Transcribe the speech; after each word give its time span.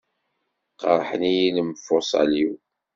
Qerrḥen-iyi 0.79 1.49
lemfuṣal-iw. 1.55 2.53